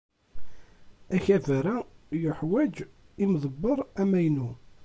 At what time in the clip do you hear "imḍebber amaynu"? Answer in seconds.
3.23-4.49